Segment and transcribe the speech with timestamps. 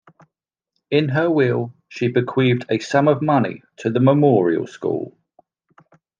[0.89, 5.15] In her will, she bequeathed a sum of money to the Memorial School.